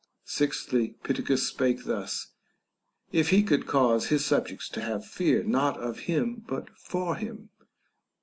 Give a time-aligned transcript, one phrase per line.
[0.25, 2.29] Sixthly, Pittacus spake thus,
[3.11, 7.51] If he could cause his subjects to have fear not of him but for him.